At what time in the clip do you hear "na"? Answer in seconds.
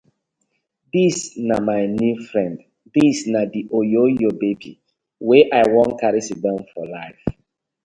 1.47-1.55, 3.33-3.41